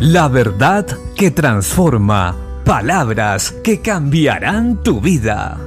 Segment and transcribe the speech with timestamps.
[0.00, 2.34] La verdad que transforma.
[2.64, 5.60] Palabras que cambiarán tu vida.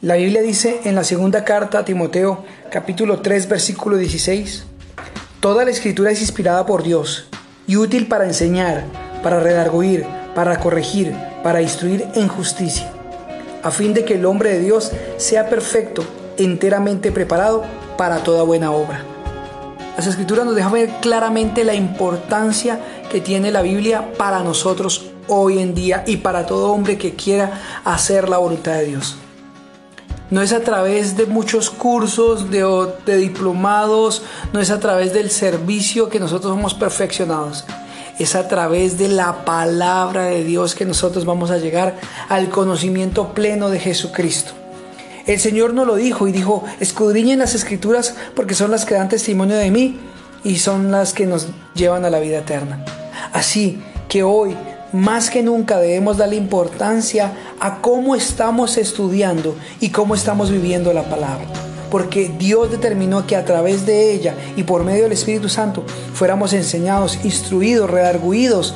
[0.00, 4.64] La Biblia dice en la segunda carta a Timoteo, capítulo 3, versículo 16,
[5.38, 7.28] Toda la escritura es inspirada por Dios
[7.68, 8.82] y útil para enseñar,
[9.22, 10.04] para redarguir,
[10.34, 11.14] para corregir,
[11.44, 12.90] para instruir en justicia,
[13.62, 16.04] a fin de que el hombre de Dios sea perfecto,
[16.36, 17.62] enteramente preparado
[17.96, 19.11] para toda buena obra.
[19.96, 25.58] Las escrituras nos dejan ver claramente la importancia que tiene la Biblia para nosotros hoy
[25.58, 29.16] en día y para todo hombre que quiera hacer la voluntad de Dios.
[30.30, 32.64] No es a través de muchos cursos, de,
[33.04, 34.22] de diplomados,
[34.54, 37.66] no es a través del servicio que nosotros somos perfeccionados.
[38.18, 41.96] Es a través de la palabra de Dios que nosotros vamos a llegar
[42.30, 44.61] al conocimiento pleno de Jesucristo.
[45.26, 49.08] El Señor nos lo dijo y dijo, escudriñen las escrituras porque son las que dan
[49.08, 50.00] testimonio de mí
[50.42, 52.84] y son las que nos llevan a la vida eterna.
[53.32, 54.56] Así que hoy,
[54.92, 61.04] más que nunca, debemos darle importancia a cómo estamos estudiando y cómo estamos viviendo la
[61.04, 61.46] palabra.
[61.88, 66.52] Porque Dios determinó que a través de ella y por medio del Espíritu Santo fuéramos
[66.52, 68.74] enseñados, instruidos, redarguidos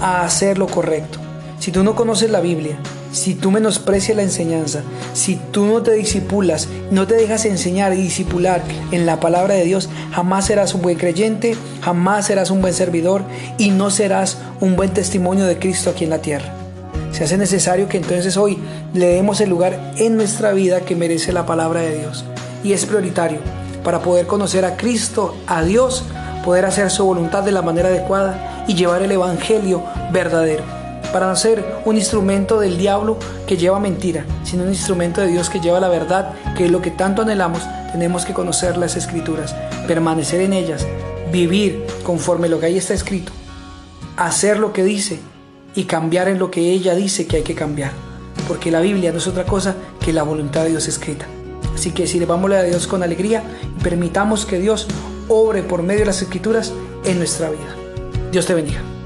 [0.00, 1.18] a hacer lo correcto.
[1.58, 2.78] Si tú no conoces la Biblia,
[3.12, 4.82] si tú menosprecias la enseñanza,
[5.14, 9.64] si tú no te disipulas, no te dejas enseñar y disipular en la palabra de
[9.64, 13.22] Dios, jamás serás un buen creyente, jamás serás un buen servidor
[13.56, 16.52] y no serás un buen testimonio de Cristo aquí en la tierra.
[17.12, 18.58] Se hace necesario que entonces hoy
[18.92, 22.24] le demos el lugar en nuestra vida que merece la palabra de Dios.
[22.62, 23.38] Y es prioritario
[23.82, 26.04] para poder conocer a Cristo, a Dios,
[26.44, 30.77] poder hacer su voluntad de la manera adecuada y llevar el Evangelio verdadero
[31.12, 35.50] para no ser un instrumento del diablo que lleva mentira, sino un instrumento de Dios
[35.50, 39.54] que lleva la verdad, que es lo que tanto anhelamos, tenemos que conocer las escrituras,
[39.86, 40.86] permanecer en ellas,
[41.32, 43.32] vivir conforme lo que ahí está escrito,
[44.16, 45.18] hacer lo que dice
[45.74, 47.92] y cambiar en lo que ella dice que hay que cambiar,
[48.46, 51.26] porque la Biblia no es otra cosa que la voluntad de Dios escrita.
[51.74, 53.44] Así que sirvámosle a Dios con alegría
[53.78, 54.88] y permitamos que Dios
[55.28, 56.72] obre por medio de las escrituras
[57.04, 57.76] en nuestra vida.
[58.32, 58.97] Dios te bendiga.